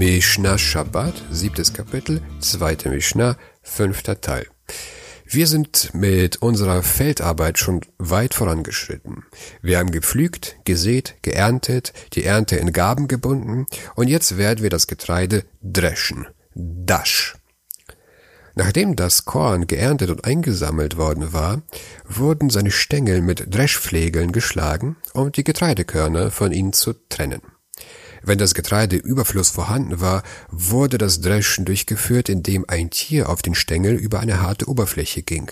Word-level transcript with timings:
Mishnah 0.00 0.56
Shabbat, 0.56 1.12
siebtes 1.30 1.74
Kapitel, 1.74 2.22
zweite 2.38 2.88
Mishnah, 2.88 3.36
fünfter 3.60 4.18
Teil. 4.18 4.46
Wir 5.26 5.46
sind 5.46 5.92
mit 5.92 6.38
unserer 6.38 6.82
Feldarbeit 6.82 7.58
schon 7.58 7.82
weit 7.98 8.32
vorangeschritten. 8.32 9.24
Wir 9.60 9.76
haben 9.78 9.90
gepflügt, 9.90 10.56
gesät, 10.64 11.16
geerntet, 11.20 11.92
die 12.14 12.24
Ernte 12.24 12.56
in 12.56 12.72
Gaben 12.72 13.08
gebunden 13.08 13.66
und 13.94 14.08
jetzt 14.08 14.38
werden 14.38 14.62
wir 14.62 14.70
das 14.70 14.86
Getreide 14.86 15.44
dreschen. 15.60 16.26
Dash. 16.54 17.36
Nachdem 18.54 18.96
das 18.96 19.26
Korn 19.26 19.66
geerntet 19.66 20.08
und 20.08 20.24
eingesammelt 20.24 20.96
worden 20.96 21.34
war, 21.34 21.60
wurden 22.06 22.48
seine 22.48 22.70
Stängel 22.70 23.20
mit 23.20 23.54
Dreschflegeln 23.54 24.32
geschlagen, 24.32 24.96
um 25.12 25.30
die 25.30 25.44
Getreidekörner 25.44 26.30
von 26.30 26.52
ihnen 26.52 26.72
zu 26.72 26.94
trennen. 27.10 27.42
Wenn 28.22 28.38
das 28.38 28.54
Getreideüberfluss 28.54 29.50
vorhanden 29.50 30.00
war, 30.00 30.22
wurde 30.50 30.98
das 30.98 31.20
Dreschen 31.20 31.64
durchgeführt, 31.64 32.28
indem 32.28 32.64
ein 32.68 32.90
Tier 32.90 33.28
auf 33.28 33.42
den 33.42 33.54
Stängel 33.54 33.94
über 33.94 34.20
eine 34.20 34.40
harte 34.42 34.68
Oberfläche 34.68 35.22
ging. 35.22 35.50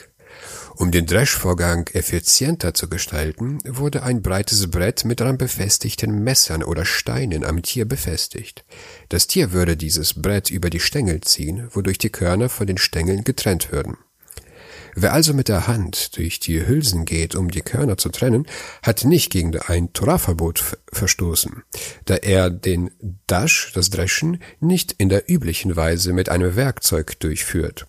Um 0.77 0.93
den 0.93 1.07
Dreschvorgang 1.07 1.89
effizienter 1.93 2.73
zu 2.73 2.89
gestalten, 2.89 3.59
wurde 3.65 4.05
ein 4.05 4.23
breites 4.23 4.71
Brett 4.71 5.05
mit 5.05 5.19
daran 5.19 5.37
befestigten 5.37 6.23
Messern 6.23 6.63
oder 6.63 6.85
Steinen 6.85 7.45
am 7.45 7.63
Tier 7.63 7.85
befestigt. 7.85 8.65
Das 9.09 9.27
Tier 9.27 9.53
würde 9.53 9.77
dieses 9.77 10.15
Brett 10.15 10.51
über 10.51 10.71
die 10.71 10.81
Stängel 10.81 11.21
ziehen, 11.23 11.69
wodurch 11.73 11.99
die 11.99 12.11
Körner 12.11 12.49
von 12.49 12.69
den 12.69 12.79
Stängeln 12.79 13.25
getrennt 13.25 13.73
würden. 13.73 13.97
Wer 14.95 15.13
also 15.13 15.35
mit 15.35 15.49
der 15.49 15.67
Hand 15.67 16.17
durch 16.17 16.41
die 16.41 16.67
Hülsen 16.67 17.05
geht, 17.05 17.35
um 17.35 17.51
die 17.51 17.61
Körner 17.61 17.97
zu 17.97 18.09
trennen, 18.09 18.47
hat 18.83 19.05
nicht 19.05 19.31
gegen 19.31 19.57
ein 19.59 19.93
Torahverbot 19.93 20.79
verstoßen, 20.93 21.63
da 22.05 22.17
er 22.17 22.51
den 22.51 22.91
Dash, 23.27 23.73
das 23.75 23.91
Dreschen, 23.91 24.43
nicht 24.61 24.93
in 24.99 25.09
der 25.09 25.31
üblichen 25.31 25.77
Weise 25.77 26.13
mit 26.13 26.29
einem 26.29 26.57
Werkzeug 26.57 27.19
durchführt. 27.21 27.87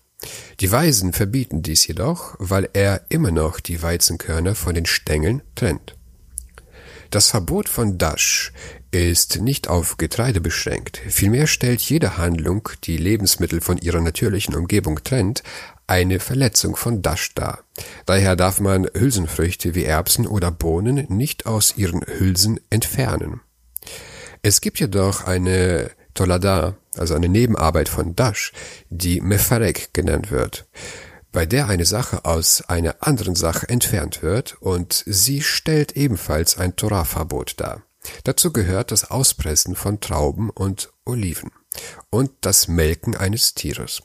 Die 0.60 0.70
Weisen 0.70 1.12
verbieten 1.12 1.62
dies 1.62 1.86
jedoch, 1.86 2.36
weil 2.38 2.68
er 2.74 3.06
immer 3.08 3.30
noch 3.30 3.60
die 3.60 3.82
Weizenkörner 3.82 4.54
von 4.54 4.74
den 4.74 4.86
Stängeln 4.86 5.42
trennt. 5.54 5.96
Das 7.10 7.28
Verbot 7.28 7.68
von 7.68 7.98
Dash 7.98 8.52
ist 8.92 9.40
nicht 9.40 9.68
auf 9.68 9.96
Getreide 9.96 10.40
beschränkt. 10.40 11.00
Vielmehr 11.08 11.46
stellt 11.46 11.80
jede 11.80 12.18
Handlung, 12.18 12.68
die 12.84 12.96
Lebensmittel 12.96 13.60
von 13.60 13.78
ihrer 13.78 14.00
natürlichen 14.00 14.54
Umgebung 14.54 15.02
trennt, 15.02 15.42
eine 15.90 16.20
Verletzung 16.20 16.76
von 16.76 17.02
Dash 17.02 17.34
dar. 17.34 17.64
Daher 18.06 18.36
darf 18.36 18.60
man 18.60 18.86
Hülsenfrüchte 18.94 19.74
wie 19.74 19.84
Erbsen 19.84 20.26
oder 20.26 20.52
Bohnen 20.52 21.04
nicht 21.08 21.46
aus 21.46 21.76
ihren 21.76 22.02
Hülsen 22.06 22.60
entfernen. 22.70 23.40
Es 24.42 24.60
gibt 24.60 24.78
jedoch 24.78 25.24
eine 25.24 25.90
Tolada, 26.14 26.76
also 26.96 27.14
eine 27.14 27.28
Nebenarbeit 27.28 27.88
von 27.88 28.14
Dash, 28.14 28.52
die 28.88 29.20
Mefarek 29.20 29.92
genannt 29.92 30.30
wird, 30.30 30.66
bei 31.32 31.44
der 31.44 31.68
eine 31.68 31.84
Sache 31.84 32.24
aus 32.24 32.62
einer 32.68 32.96
anderen 33.00 33.34
Sache 33.34 33.68
entfernt 33.68 34.22
wird 34.22 34.56
und 34.60 35.02
sie 35.06 35.42
stellt 35.42 35.96
ebenfalls 35.96 36.56
ein 36.56 36.76
Torah-Verbot 36.76 37.54
dar. 37.58 37.82
Dazu 38.24 38.52
gehört 38.52 38.92
das 38.92 39.10
Auspressen 39.10 39.74
von 39.74 40.00
Trauben 40.00 40.50
und 40.50 40.92
Oliven 41.04 41.50
und 42.10 42.30
das 42.40 42.68
Melken 42.68 43.16
eines 43.16 43.54
Tieres. 43.54 44.02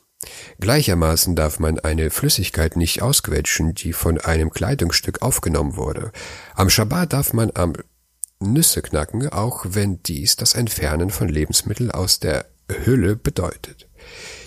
Gleichermaßen 0.59 1.35
darf 1.35 1.59
man 1.59 1.79
eine 1.79 2.09
Flüssigkeit 2.09 2.75
nicht 2.75 3.01
ausquetschen, 3.01 3.73
die 3.73 3.93
von 3.93 4.19
einem 4.19 4.49
Kleidungsstück 4.49 5.21
aufgenommen 5.21 5.75
wurde. 5.75 6.11
Am 6.55 6.69
Schabbat 6.69 7.13
darf 7.13 7.33
man 7.33 7.51
am 7.53 7.73
Nüsse 8.39 8.81
knacken, 8.81 9.29
auch 9.29 9.65
wenn 9.69 10.01
dies 10.03 10.35
das 10.35 10.55
Entfernen 10.55 11.09
von 11.09 11.29
Lebensmitteln 11.29 11.91
aus 11.91 12.19
der 12.19 12.45
Hülle 12.69 13.15
bedeutet. 13.15 13.87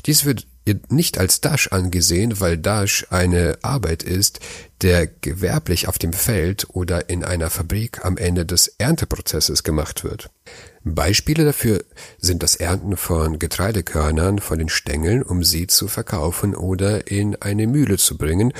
Dies 0.06 0.24
wird 0.24 0.47
nicht 0.88 1.18
als 1.18 1.40
Dash 1.40 1.68
angesehen, 1.68 2.40
weil 2.40 2.58
Dash 2.58 3.06
eine 3.10 3.58
Arbeit 3.62 4.02
ist, 4.02 4.40
der 4.82 5.06
gewerblich 5.06 5.88
auf 5.88 5.98
dem 5.98 6.12
Feld 6.12 6.66
oder 6.70 7.08
in 7.10 7.24
einer 7.24 7.50
Fabrik 7.50 8.04
am 8.04 8.16
Ende 8.16 8.46
des 8.46 8.68
Ernteprozesses 8.78 9.64
gemacht 9.64 10.04
wird. 10.04 10.30
Beispiele 10.84 11.44
dafür 11.44 11.84
sind 12.18 12.42
das 12.42 12.56
Ernten 12.56 12.96
von 12.96 13.38
Getreidekörnern 13.38 14.38
von 14.38 14.58
den 14.58 14.68
Stängeln, 14.68 15.22
um 15.22 15.44
sie 15.44 15.66
zu 15.66 15.88
verkaufen 15.88 16.54
oder 16.54 17.10
in 17.10 17.36
eine 17.36 17.66
Mühle 17.66 17.98
zu 17.98 18.16
bringen, 18.16 18.52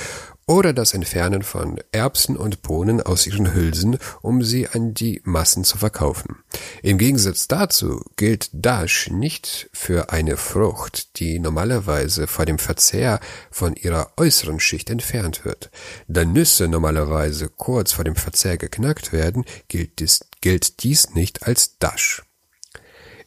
oder 0.49 0.73
das 0.73 0.95
Entfernen 0.95 1.43
von 1.43 1.79
Erbsen 1.91 2.35
und 2.35 2.63
Bohnen 2.63 3.01
aus 3.01 3.27
ihren 3.27 3.53
Hülsen, 3.53 3.99
um 4.23 4.43
sie 4.43 4.67
an 4.67 4.95
die 4.95 5.21
Massen 5.23 5.63
zu 5.63 5.77
verkaufen. 5.77 6.37
Im 6.81 6.97
Gegensatz 6.97 7.47
dazu 7.47 8.03
gilt 8.15 8.49
Dash 8.51 9.11
nicht 9.11 9.69
für 9.73 10.11
eine 10.11 10.37
Frucht, 10.37 11.19
die 11.19 11.37
normalerweise 11.37 12.25
vor 12.25 12.47
dem 12.47 12.57
Verzehr 12.57 13.19
von 13.51 13.75
ihrer 13.75 14.13
äußeren 14.17 14.59
Schicht 14.59 14.89
entfernt 14.89 15.45
wird. 15.45 15.69
Da 16.07 16.25
Nüsse 16.25 16.67
normalerweise 16.67 17.49
kurz 17.49 17.91
vor 17.91 18.03
dem 18.03 18.15
Verzehr 18.15 18.57
geknackt 18.57 19.13
werden, 19.13 19.45
gilt 19.67 19.99
dies, 19.99 20.21
gilt 20.41 20.81
dies 20.81 21.11
nicht 21.13 21.45
als 21.45 21.77
Dash. 21.77 22.23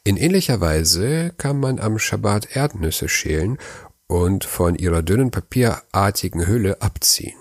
In 0.03 0.17
ähnlicher 0.17 0.59
Weise 0.59 1.31
kann 1.37 1.57
man 1.57 1.79
am 1.79 1.97
Schabbat 1.97 2.57
Erdnüsse 2.57 3.07
schälen 3.07 3.57
und 4.13 4.45
von 4.45 4.75
ihrer 4.75 5.01
dünnen 5.01 5.31
papierartigen 5.31 6.45
Hülle 6.45 6.83
abziehen. 6.83 7.39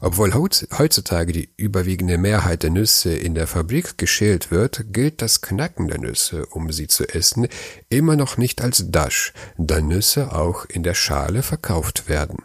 Obwohl 0.00 0.32
heutzutage 0.32 1.32
die 1.32 1.50
überwiegende 1.56 2.16
Mehrheit 2.16 2.62
der 2.62 2.70
Nüsse 2.70 3.12
in 3.12 3.34
der 3.34 3.48
Fabrik 3.48 3.98
geschält 3.98 4.52
wird, 4.52 4.92
gilt 4.92 5.20
das 5.20 5.40
Knacken 5.40 5.88
der 5.88 5.98
Nüsse, 5.98 6.46
um 6.46 6.70
sie 6.70 6.86
zu 6.86 7.08
essen, 7.08 7.48
immer 7.88 8.14
noch 8.14 8.36
nicht 8.36 8.62
als 8.62 8.92
Dash, 8.92 9.32
da 9.58 9.80
Nüsse 9.80 10.32
auch 10.32 10.64
in 10.66 10.84
der 10.84 10.94
Schale 10.94 11.42
verkauft 11.42 12.08
werden. 12.08 12.38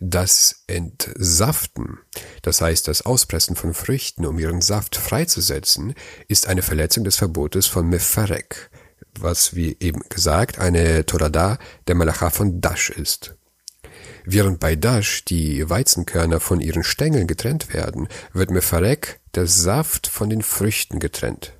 Das 0.00 0.64
Entsaften, 0.66 1.98
das 2.40 2.62
heißt 2.62 2.88
das 2.88 3.02
Auspressen 3.02 3.56
von 3.56 3.74
Früchten, 3.74 4.24
um 4.24 4.38
ihren 4.38 4.62
Saft 4.62 4.96
freizusetzen, 4.96 5.92
ist 6.28 6.48
eine 6.48 6.62
Verletzung 6.62 7.04
des 7.04 7.16
Verbotes 7.16 7.66
von 7.66 7.90
Mefarek, 7.90 8.70
was 9.18 9.54
wie 9.54 9.76
eben 9.80 10.00
gesagt 10.08 10.58
eine 10.58 11.06
Torada 11.06 11.58
der 11.86 11.94
Malacha 11.94 12.30
von 12.30 12.60
Dash 12.60 12.90
ist. 12.90 13.36
Während 14.24 14.58
bei 14.58 14.74
Dash 14.74 15.24
die 15.24 15.68
Weizenkörner 15.68 16.40
von 16.40 16.60
ihren 16.60 16.82
Stängeln 16.82 17.26
getrennt 17.26 17.74
werden, 17.74 18.08
wird 18.32 18.50
Mefarek 18.50 19.20
der 19.34 19.46
Saft 19.46 20.06
von 20.06 20.30
den 20.30 20.42
Früchten 20.42 20.98
getrennt. 20.98 21.52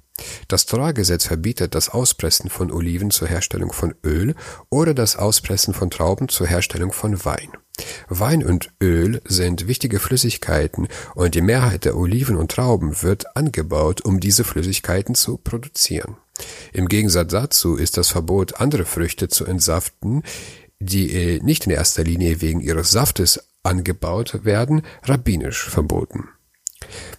Das 0.49 0.67
Torah-Gesetz 0.67 1.27
verbietet 1.27 1.75
das 1.75 1.89
Auspressen 1.89 2.49
von 2.49 2.71
Oliven 2.71 3.11
zur 3.11 3.29
Herstellung 3.29 3.73
von 3.73 3.95
Öl 4.05 4.35
oder 4.71 4.95
das 4.95 5.17
Auspressen 5.17 5.75
von 5.75 5.91
Trauben 5.91 6.29
zur 6.29 6.47
Herstellung 6.47 6.93
von 6.93 7.25
Wein. 7.25 7.51
Wein 8.09 8.45
und 8.45 8.71
Öl 8.83 9.21
sind 9.25 9.67
wichtige 9.67 9.99
Flüssigkeiten 9.99 10.89
und 11.15 11.35
die 11.35 11.41
Mehrheit 11.41 11.85
der 11.85 11.97
Oliven 11.97 12.37
und 12.37 12.51
Trauben 12.51 13.03
wird 13.03 13.37
angebaut, 13.37 14.03
um 14.03 14.21
diese 14.21 14.45
Flüssigkeiten 14.45 15.15
zu 15.15 15.39
produzieren. 15.39 16.17
Im 16.73 16.89
Gegensatz 16.89 17.33
dazu 17.33 17.77
ist 17.77 17.97
das 17.97 18.11
Verbot, 18.11 18.61
andere 18.61 18.85
Früchte 18.85 19.29
zu 19.29 19.45
entsaften, 19.45 20.23
die 20.81 21.13
äh, 21.13 21.41
nicht 21.41 21.67
in 21.67 21.73
erster 21.73 22.05
Linie 22.05 22.41
wegen 22.41 22.61
ihres 22.61 22.91
Saftes 22.91 23.49
angebaut 23.63 24.45
werden, 24.45 24.83
rabbinisch 25.03 25.69
verboten. 25.69 26.29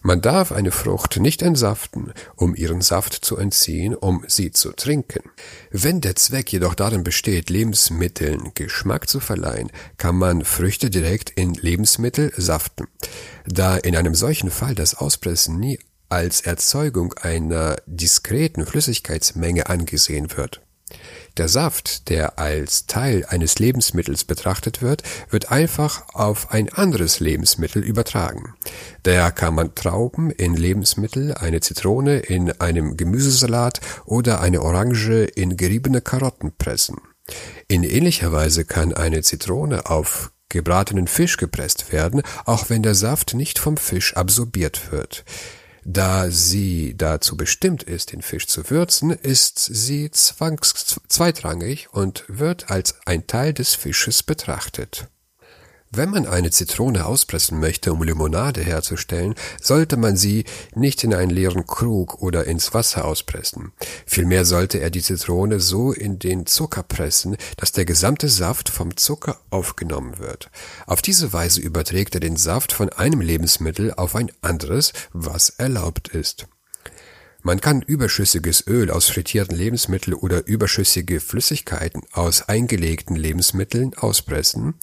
Man 0.02 0.22
darf 0.22 0.52
eine 0.52 0.72
Frucht 0.72 1.18
nicht 1.18 1.41
entsaften, 1.41 2.13
um 2.36 2.56
ihren 2.56 2.81
Saft 2.81 3.13
zu 3.13 3.38
entziehen, 3.38 3.96
um 3.96 4.24
sie 4.28 4.52
zu 4.52 4.72
trinken. 4.72 5.31
Wenn 5.72 6.02
der 6.02 6.16
Zweck 6.16 6.52
jedoch 6.52 6.75
darin 6.75 7.03
besteht, 7.03 7.50
Lebensmitteln 7.50 8.52
Geschmack 8.53 9.09
zu 9.09 9.19
verleihen, 9.19 9.72
kann 9.97 10.16
man 10.16 10.44
Früchte 10.44 10.90
direkt 10.90 11.31
in 11.31 11.53
Lebensmittel 11.53 12.31
saften. 12.38 12.88
Da 13.46 13.78
in 13.78 13.96
einem 13.96 14.16
solchen 14.16 14.52
Fall 14.52 14.75
das 14.75 14.96
Auspressen 14.96 15.59
nie 15.59 15.80
als 16.09 16.41
Erzeugung 16.41 17.14
einer 17.14 17.78
diskreten 17.85 18.66
Flüssigkeitsmenge 18.66 19.70
angesehen 19.70 20.35
wird. 20.38 20.61
Der 21.37 21.49
Saft, 21.49 22.09
der 22.09 22.40
als 22.40 22.87
Teil 22.87 23.26
eines 23.28 23.59
Lebensmittels 23.59 24.23
betrachtet 24.23 24.82
wird, 24.82 25.03
wird 25.29 25.52
einfach 25.52 26.03
auf 26.14 26.52
ein 26.52 26.72
anderes 26.72 27.20
Lebensmittel 27.20 27.84
übertragen. 27.84 28.55
Daher 29.03 29.32
kann 29.32 29.53
man 29.53 29.76
Trauben 29.76 30.32
in 30.32 30.55
Lebensmittel, 30.55 31.34
eine 31.34 31.59
Zitrone 31.59 32.20
in 32.20 32.52
einem 32.61 32.96
Gemüsesalat 32.96 33.82
oder 34.05 34.40
eine 34.40 34.61
Orange 34.61 35.26
in 35.35 35.58
geriebene 35.58 35.99
Karotten 35.99 36.53
pressen. 36.58 37.02
In 37.67 37.84
ähnlicher 37.84 38.32
Weise 38.32 38.64
kann 38.64 38.93
eine 38.93 39.22
Zitrone 39.22 39.87
auf 39.87 40.32
gebratenen 40.47 41.08
Fisch 41.08 41.35
gepresst 41.35 41.91
werden, 41.91 42.22
auch 42.46 42.70
wenn 42.70 42.82
der 42.82 42.96
Saft 42.96 43.34
nicht 43.34 43.59
vom 43.59 43.76
Fisch 43.76 44.16
absorbiert 44.16 44.91
wird. 44.93 45.26
Da 45.87 46.32
sie 46.32 46.97
dazu 46.97 47.37
bestimmt 47.37 47.84
ist, 47.84 48.11
den 48.11 48.23
Fisch 48.23 48.47
zu 48.47 48.72
würzen, 48.72 49.11
ist 49.11 49.59
sie 49.59 50.09
zwangs 50.09 50.97
zweitrangig 51.08 51.93
und 51.93 52.26
wird 52.28 52.72
als 52.72 52.96
ein 53.05 53.28
Teil 53.28 53.53
des 53.53 53.76
Fisches 53.76 54.23
betrachtet. 54.23 55.08
Wenn 55.96 56.09
man 56.09 56.26
eine 56.26 56.52
Zitrone 56.52 57.06
auspressen 57.06 57.62
möchte, 57.62 57.94
um 57.94 58.03
Limonade 58.03 58.62
herzustellen, 58.62 59.34
sollte 59.62 59.96
man 59.96 60.18
sie 60.18 60.44
nicht 60.74 61.06
in 61.06 61.14
einen 61.14 61.32
leeren 61.32 61.66
Krug 61.66 62.22
oder 62.22 62.44
ins 62.44 62.74
Wasser 62.74 63.06
auspressen. 63.06 63.72
Vielmehr 64.06 64.44
sollte 64.44 64.80
er 64.80 64.90
die 64.90 65.02
Zitrone 65.02 65.62
so 65.62 65.94
in 65.94 66.20
den 66.20 66.47
Zucker 66.47 66.84
pressen, 66.84 67.38
dass 67.56 67.72
der 67.72 67.86
gesamte 67.86 68.28
Saft 68.28 68.68
vom 68.68 68.97
Zucker 68.97 69.40
aufgenommen 69.52 70.20
wird. 70.20 70.50
Auf 70.86 71.02
diese 71.02 71.32
Weise 71.32 71.62
überträgt 71.62 72.14
er 72.16 72.20
den 72.20 72.36
Saft 72.36 72.74
von 72.74 72.90
einem 72.90 73.22
Lebensmittel 73.22 73.94
auf 73.94 74.18
ein 74.18 74.34
anderes, 74.42 74.92
was 75.14 75.47
erlaubt 75.50 76.09
ist. 76.09 76.46
Man 77.46 77.62
kann 77.62 77.84
überschüssiges 77.84 78.66
Öl 78.66 78.90
aus 78.90 79.08
frittierten 79.08 79.56
Lebensmitteln 79.56 80.16
oder 80.16 80.47
überschüssige 80.47 81.20
Flüssigkeiten 81.20 82.02
aus 82.12 82.50
eingelegten 82.50 83.16
Lebensmitteln 83.16 83.94
auspressen, 83.94 84.74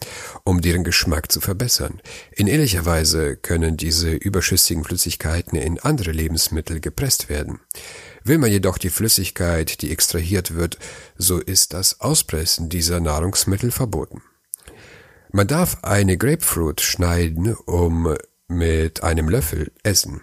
um 0.44 0.60
deren 0.60 0.84
Geschmack 0.84 1.32
zu 1.32 1.40
verbessern. 1.40 2.00
In 2.30 2.46
ähnlicher 2.46 2.86
Weise 2.86 3.34
können 3.34 3.76
diese 3.76 4.12
überschüssigen 4.12 4.84
Flüssigkeiten 4.84 5.58
in 5.58 5.80
andere 5.80 6.12
Lebensmittel 6.12 6.78
gepresst 6.78 7.28
werden. 7.28 7.58
Will 8.22 8.38
man 8.38 8.52
jedoch 8.52 8.78
die 8.78 8.90
Flüssigkeit, 8.90 9.82
die 9.82 9.90
extrahiert 9.90 10.54
wird, 10.54 10.78
so 11.18 11.40
ist 11.40 11.72
das 11.72 12.00
Auspressen 12.00 12.68
dieser 12.68 13.00
Nahrungsmittel 13.00 13.72
verboten. 13.72 14.22
Man 15.32 15.48
darf 15.48 15.82
eine 15.82 16.16
Grapefruit 16.16 16.80
schneiden, 16.80 17.56
um 17.66 18.16
mit 18.46 19.02
einem 19.02 19.28
Löffel 19.28 19.72
essen 19.82 20.22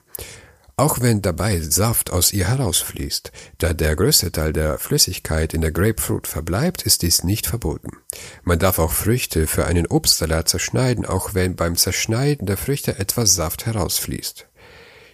auch 0.80 1.02
wenn 1.02 1.22
dabei 1.22 1.60
Saft 1.60 2.10
aus 2.10 2.32
ihr 2.32 2.48
herausfließt. 2.48 3.34
Da 3.58 3.74
der 3.74 3.98
größte 3.98 4.32
Teil 4.32 4.54
der 4.54 4.80
Flüssigkeit 4.80 5.54
in 5.54 5.60
der 5.60 5.74
Grapefruit 5.74 6.26
verbleibt, 6.26 6.84
ist 6.84 7.02
dies 7.02 7.24
nicht 7.26 7.48
verboten. 7.48 7.98
Man 8.44 8.60
darf 8.60 8.80
auch 8.80 8.94
Früchte 8.94 9.46
für 9.46 9.66
einen 9.66 9.88
Obstsalat 9.88 10.48
zerschneiden, 10.48 11.06
auch 11.06 11.34
wenn 11.34 11.58
beim 11.58 11.76
Zerschneiden 11.76 12.48
der 12.48 12.56
Früchte 12.56 12.98
etwas 12.98 13.36
Saft 13.36 13.66
herausfließt. 13.66 14.48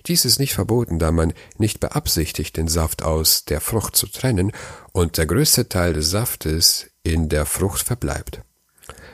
Dies 0.05 0.23
ist 0.23 0.37
nicht 0.37 0.53
verboten, 0.53 0.99
da 0.99 1.11
man 1.11 1.33
nicht 1.57 1.79
beabsichtigt, 1.79 2.57
den 2.57 2.67
Saft 2.67 3.01
aus 3.01 3.45
der 3.45 3.59
Frucht 3.59 3.95
zu 3.95 4.05
trennen 4.05 4.51
und 4.91 5.17
der 5.17 5.25
größte 5.25 5.67
Teil 5.67 5.93
des 5.93 6.11
Saftes 6.11 6.91
in 7.01 7.27
der 7.27 7.47
Frucht 7.47 7.81
verbleibt. 7.81 8.41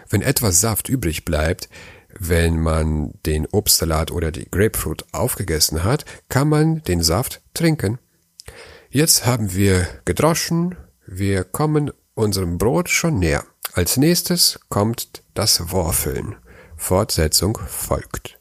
Wenn 0.10 0.22
etwas 0.22 0.60
Saft 0.60 0.90
übrig 0.90 1.24
bleibt, 1.24 1.70
wenn 2.20 2.60
man 2.60 3.14
den 3.26 3.46
Obstsalat 3.48 4.12
oder 4.12 4.32
die 4.32 4.50
Grapefruit 4.50 5.06
aufgegessen 5.12 5.84
hat, 5.84 6.06
kann 6.30 6.50
man 6.50 6.84
den 6.84 7.02
Saft 7.02 7.42
trinken. 7.54 8.00
Jetzt 8.90 9.26
haben 9.26 9.54
wir 9.54 9.88
gedroschen, 10.06 10.76
wir 11.06 11.44
kommen 11.44 11.92
unserem 12.14 12.58
Brot 12.58 12.90
schon 12.90 13.20
näher. 13.20 13.44
Als 13.74 13.98
nächstes 13.98 14.60
kommt 14.70 15.24
das 15.34 15.72
Worfeln. 15.72 16.36
Fortsetzung 16.76 17.58
folgt. 17.68 18.41